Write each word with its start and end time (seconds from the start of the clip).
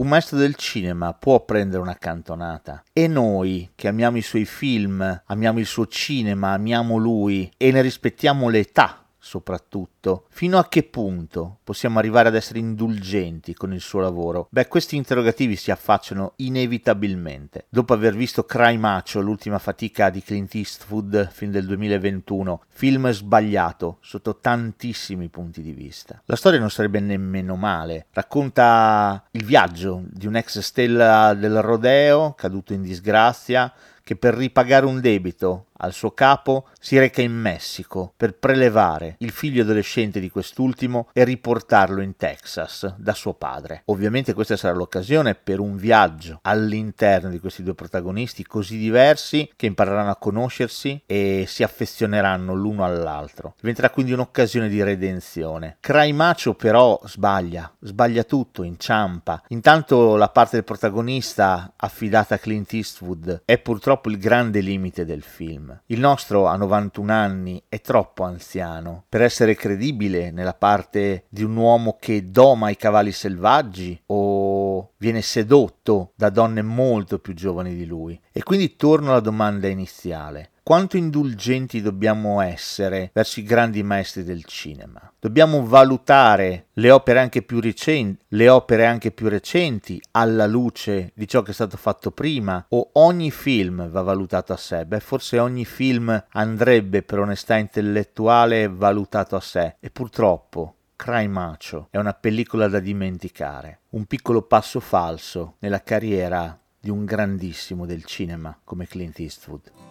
Un 0.00 0.08
maestro 0.08 0.38
del 0.38 0.54
cinema 0.54 1.12
può 1.12 1.44
prendere 1.44 1.82
una 1.82 1.98
cantonata. 1.98 2.82
E 2.90 3.06
noi 3.06 3.72
che 3.74 3.86
amiamo 3.86 4.16
i 4.16 4.22
suoi 4.22 4.46
film, 4.46 5.22
amiamo 5.26 5.58
il 5.58 5.66
suo 5.66 5.86
cinema, 5.88 6.52
amiamo 6.52 6.96
lui 6.96 7.52
e 7.58 7.70
ne 7.70 7.82
rispettiamo 7.82 8.48
l'età 8.48 9.04
soprattutto, 9.20 10.24
fino 10.30 10.58
a 10.58 10.66
che 10.66 10.82
punto 10.82 11.58
possiamo 11.62 11.98
arrivare 11.98 12.28
ad 12.28 12.34
essere 12.34 12.58
indulgenti 12.58 13.54
con 13.54 13.72
il 13.72 13.80
suo 13.80 14.00
lavoro? 14.00 14.48
Beh, 14.50 14.66
questi 14.66 14.96
interrogativi 14.96 15.54
si 15.56 15.70
affacciano 15.70 16.32
inevitabilmente. 16.36 17.66
Dopo 17.68 17.92
aver 17.92 18.14
visto 18.16 18.44
Cry 18.44 18.76
Macho, 18.78 19.20
l'ultima 19.20 19.58
fatica 19.58 20.10
di 20.10 20.22
Clint 20.22 20.54
Eastwood, 20.54 21.30
film 21.30 21.52
del 21.52 21.66
2021, 21.66 22.62
film 22.68 23.10
sbagliato 23.10 23.98
sotto 24.00 24.38
tantissimi 24.38 25.28
punti 25.28 25.62
di 25.62 25.72
vista. 25.72 26.20
La 26.24 26.36
storia 26.36 26.58
non 26.58 26.70
sarebbe 26.70 27.00
nemmeno 27.00 27.56
male, 27.56 28.06
racconta 28.12 29.26
il 29.32 29.44
viaggio 29.44 30.02
di 30.06 30.26
un 30.26 30.36
ex 30.36 30.58
stella 30.60 31.34
del 31.34 31.60
rodeo 31.60 32.32
caduto 32.36 32.72
in 32.72 32.82
disgrazia 32.82 33.72
che 34.02 34.16
per 34.16 34.34
ripagare 34.34 34.86
un 34.86 35.00
debito 35.00 35.66
al 35.80 35.92
suo 35.92 36.12
capo 36.12 36.68
si 36.78 36.98
reca 36.98 37.22
in 37.22 37.32
Messico 37.32 38.12
per 38.16 38.34
prelevare 38.34 39.16
il 39.18 39.30
figlio 39.30 39.62
adolescente 39.62 40.20
di 40.20 40.30
quest'ultimo 40.30 41.08
e 41.12 41.24
riportarlo 41.24 42.00
in 42.00 42.16
Texas 42.16 42.94
da 42.96 43.14
suo 43.14 43.34
padre. 43.34 43.82
Ovviamente 43.86 44.32
questa 44.34 44.56
sarà 44.56 44.74
l'occasione 44.74 45.34
per 45.34 45.60
un 45.60 45.76
viaggio 45.76 46.38
all'interno 46.42 47.30
di 47.30 47.38
questi 47.38 47.62
due 47.62 47.74
protagonisti 47.74 48.44
così 48.44 48.76
diversi 48.76 49.50
che 49.56 49.66
impareranno 49.66 50.10
a 50.10 50.16
conoscersi 50.16 51.02
e 51.06 51.44
si 51.46 51.62
affezioneranno 51.62 52.54
l'uno 52.54 52.84
all'altro. 52.84 53.54
Diventerà 53.60 53.90
quindi 53.90 54.12
un'occasione 54.12 54.68
di 54.68 54.82
redenzione. 54.82 55.76
Cry 55.80 56.12
Macho 56.12 56.54
però 56.54 57.00
sbaglia, 57.04 57.72
sbaglia 57.80 58.24
tutto, 58.24 58.62
inciampa. 58.62 59.42
Intanto 59.48 60.16
la 60.16 60.28
parte 60.28 60.56
del 60.56 60.64
protagonista 60.64 61.72
affidata 61.76 62.34
a 62.34 62.38
Clint 62.38 62.72
Eastwood 62.72 63.42
è 63.44 63.58
purtroppo 63.58 64.10
il 64.10 64.18
grande 64.18 64.60
limite 64.60 65.04
del 65.04 65.22
film. 65.22 65.69
Il 65.86 66.00
nostro 66.00 66.46
a 66.46 66.56
91 66.56 67.12
anni 67.12 67.62
è 67.68 67.80
troppo 67.80 68.24
anziano 68.24 69.04
per 69.08 69.22
essere 69.22 69.54
credibile 69.54 70.30
nella 70.30 70.54
parte 70.54 71.24
di 71.28 71.42
un 71.42 71.56
uomo 71.56 71.96
che 72.00 72.30
doma 72.30 72.70
i 72.70 72.76
cavalli 72.76 73.12
selvaggi 73.12 74.00
o 74.06 74.92
viene 74.96 75.22
sedotto 75.22 76.12
da 76.14 76.30
donne 76.30 76.62
molto 76.62 77.18
più 77.18 77.34
giovani 77.34 77.74
di 77.74 77.86
lui. 77.86 78.20
E 78.32 78.42
quindi 78.42 78.76
torno 78.76 79.10
alla 79.10 79.20
domanda 79.20 79.68
iniziale 79.68 80.50
quanto 80.70 80.96
indulgenti 80.96 81.82
dobbiamo 81.82 82.40
essere 82.40 83.10
verso 83.12 83.40
i 83.40 83.42
grandi 83.42 83.82
maestri 83.82 84.22
del 84.22 84.44
cinema. 84.44 85.12
Dobbiamo 85.18 85.66
valutare 85.66 86.66
le 86.74 86.92
opere 86.92 87.18
anche 87.18 87.42
più 87.42 87.58
recenti, 87.58 88.24
le 88.28 88.48
opere 88.48 88.86
anche 88.86 89.10
più 89.10 89.28
recenti 89.28 90.00
alla 90.12 90.46
luce 90.46 91.10
di 91.16 91.26
ciò 91.26 91.42
che 91.42 91.50
è 91.50 91.54
stato 91.54 91.76
fatto 91.76 92.12
prima 92.12 92.64
o 92.68 92.90
ogni 92.92 93.32
film 93.32 93.90
va 93.90 94.02
valutato 94.02 94.52
a 94.52 94.56
sé? 94.56 94.86
Beh, 94.86 95.00
forse 95.00 95.40
ogni 95.40 95.64
film 95.64 96.26
andrebbe 96.30 97.02
per 97.02 97.18
onestà 97.18 97.56
intellettuale 97.56 98.68
valutato 98.68 99.34
a 99.34 99.40
sé 99.40 99.74
e 99.80 99.90
purtroppo 99.90 100.76
Cry 100.94 101.26
Macho 101.26 101.88
è 101.90 101.98
una 101.98 102.14
pellicola 102.14 102.68
da 102.68 102.78
dimenticare, 102.78 103.80
un 103.90 104.04
piccolo 104.04 104.42
passo 104.42 104.78
falso 104.78 105.56
nella 105.58 105.82
carriera 105.82 106.56
di 106.78 106.90
un 106.90 107.04
grandissimo 107.04 107.86
del 107.86 108.04
cinema 108.04 108.56
come 108.62 108.86
Clint 108.86 109.18
Eastwood. 109.18 109.89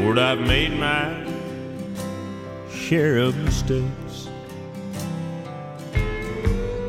Lord, 0.00 0.18
I've 0.18 0.40
made 0.40 0.72
my 0.78 1.24
share 2.70 3.18
of 3.18 3.36
mistakes, 3.38 4.28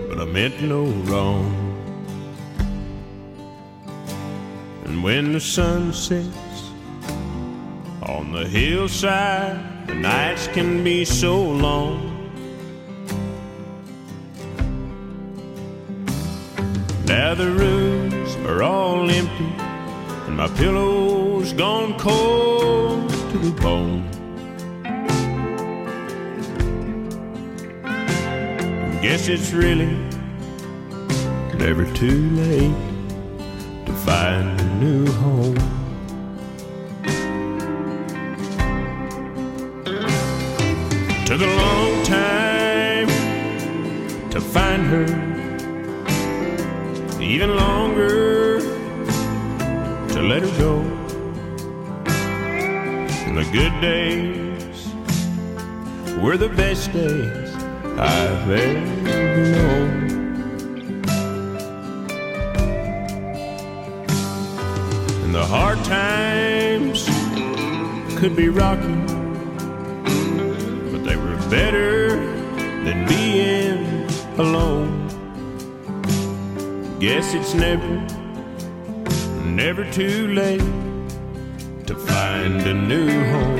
but 0.10 0.20
I 0.20 0.26
meant 0.26 0.62
no 0.62 0.84
wrong. 1.08 1.54
And 4.86 5.04
when 5.04 5.34
the 5.34 5.40
sun 5.40 5.94
sets 5.94 6.28
on 8.04 8.34
the 8.34 8.46
hillside, 8.46 9.88
the 9.88 9.96
nights 9.96 10.48
can 10.48 10.84
be 10.84 11.06
so 11.06 11.42
long. 11.42 12.14
Now 17.06 17.34
the 17.36 17.50
rooms 17.52 18.36
are 18.48 18.64
all 18.64 19.10
empty, 19.10 19.67
my 20.38 20.48
pillow's 20.50 21.52
gone 21.54 21.98
cold 21.98 23.10
to 23.10 23.38
the 23.40 23.52
bone. 23.60 24.04
Guess 29.02 29.30
it's 29.30 29.52
really 29.52 29.98
never 31.58 31.92
too 31.96 32.30
late 32.36 32.76
to 33.88 33.94
find 34.06 34.62
a 34.62 34.76
new 34.76 35.12
home. 35.14 35.56
Took 41.26 41.42
a 41.42 41.52
long 41.64 42.04
time 42.04 43.08
to 44.30 44.40
find 44.40 44.86
her, 44.86 45.08
even 47.20 47.56
longer 47.56 48.37
to 50.18 50.24
let 50.24 50.42
her 50.42 50.58
go. 50.58 50.84
The 53.36 53.48
good 53.52 53.82
days 53.82 54.88
were 56.24 56.38
the 56.38 56.50
best 56.50 56.92
days 56.92 57.54
I've 58.00 58.50
ever 58.50 59.52
known. 59.52 59.92
And 65.24 65.36
the 65.36 65.46
hard 65.46 65.78
times 65.86 67.06
could 68.18 68.36
be 68.36 68.50
rocky, 68.50 68.98
but 70.92 71.04
they 71.06 71.16
were 71.16 71.38
better 71.52 72.16
than 72.86 73.08
being 73.08 74.10
alone. 74.40 75.10
Guess 77.00 77.36
it's 77.36 77.54
never, 77.54 78.04
never 79.68 79.84
too 79.92 80.30
late 80.30 80.62
to 81.86 81.94
find 81.94 82.62
a 82.62 82.74
new 82.74 83.10
home. 83.32 83.57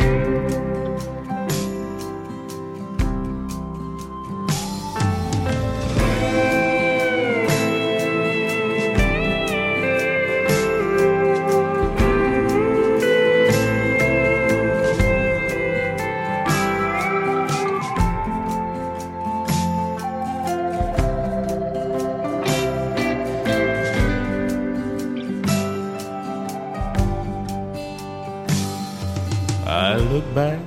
Look 30.18 30.34
back 30.34 30.60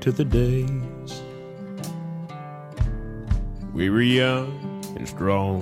to 0.00 0.12
the 0.12 0.24
days 0.24 1.22
we 3.74 3.90
were 3.90 4.02
young 4.02 4.52
and 4.94 5.08
strong. 5.08 5.60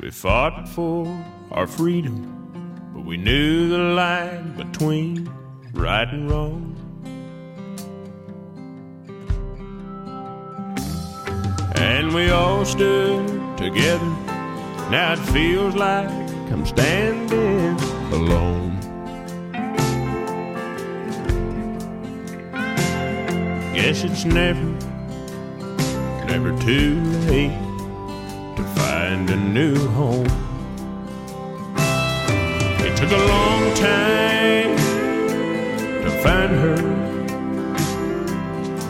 We 0.00 0.12
fought 0.12 0.68
for 0.68 1.08
our 1.50 1.66
freedom, 1.66 2.16
but 2.94 3.04
we 3.04 3.16
knew 3.16 3.68
the 3.68 3.78
line 3.78 4.56
between 4.56 5.28
right 5.72 6.08
and 6.08 6.30
wrong. 6.30 6.62
And 11.74 12.14
we 12.14 12.30
all 12.30 12.64
stood 12.64 13.26
together. 13.58 14.12
Now 14.94 15.14
it 15.14 15.24
feels 15.34 15.74
like 15.74 16.08
I'm 16.52 16.64
standing 16.64 17.55
alone. 18.26 18.78
Guess 23.74 24.04
it's 24.04 24.24
never, 24.24 24.70
never 26.26 26.50
too 26.60 27.00
late 27.30 27.56
to 28.56 28.62
find 28.74 29.30
a 29.30 29.36
new 29.36 29.76
home. 29.88 30.26
It 32.86 32.96
took 32.96 33.10
a 33.10 33.22
long 33.34 33.74
time 33.74 34.76
to 36.04 36.10
find 36.22 36.52
her, 36.64 36.78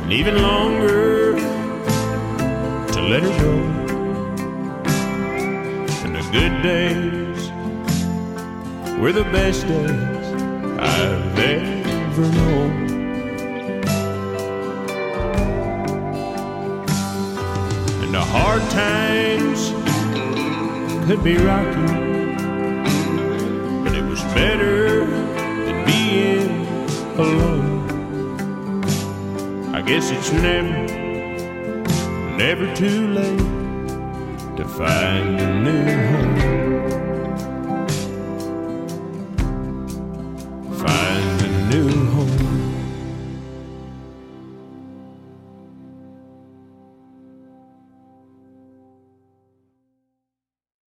and 0.03 0.13
even 0.13 0.41
longer 0.41 1.37
to 2.93 3.01
let 3.03 3.23
her 3.23 3.37
go. 3.43 3.55
And 6.05 6.15
the 6.15 6.23
good 6.33 6.63
days 6.63 7.26
were 8.99 9.13
the 9.13 9.25
best 9.25 9.67
days 9.69 10.27
I've 10.79 11.39
ever 11.39 12.29
known. 12.33 12.73
And 18.03 18.15
the 18.15 18.21
hard 18.21 18.63
times 18.71 19.73
could 21.07 21.23
be 21.23 21.37
rocky, 21.37 21.93
but 23.85 23.95
it 23.95 24.05
was 24.05 24.23
better 24.33 25.05
than 25.05 25.85
being 25.85 26.67
alone. 27.19 27.85
I 29.75 29.83
guess 29.83 30.11
it's 30.11 30.33
never, 30.33 30.87
never 32.37 32.75
too 32.75 33.09
late 33.09 34.57
to 34.57 34.65
find 34.65 35.39
a 35.39 35.61
new 35.61 35.85
home. 35.85 36.56